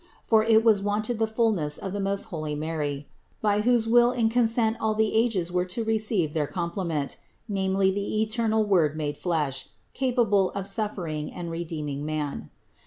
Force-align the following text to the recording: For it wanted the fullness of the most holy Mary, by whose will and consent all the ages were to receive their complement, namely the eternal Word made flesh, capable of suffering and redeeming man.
For 0.23 0.43
it 0.43 0.63
wanted 0.65 1.19
the 1.19 1.27
fullness 1.27 1.77
of 1.77 1.93
the 1.93 1.99
most 1.99 2.23
holy 2.33 2.55
Mary, 2.55 3.07
by 3.39 3.61
whose 3.61 3.85
will 3.85 4.09
and 4.09 4.31
consent 4.31 4.77
all 4.79 4.95
the 4.95 5.13
ages 5.13 5.51
were 5.51 5.63
to 5.65 5.83
receive 5.83 6.33
their 6.33 6.47
complement, 6.47 7.17
namely 7.47 7.91
the 7.91 8.23
eternal 8.23 8.63
Word 8.65 8.97
made 8.97 9.15
flesh, 9.15 9.69
capable 9.93 10.49
of 10.55 10.65
suffering 10.65 11.31
and 11.31 11.51
redeeming 11.51 12.03
man. 12.03 12.49